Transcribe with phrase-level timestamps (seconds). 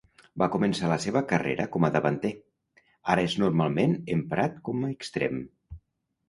[0.43, 2.31] Va començar la seva carrera com a davanter,
[3.17, 5.41] ara és normalment emprat com extrem.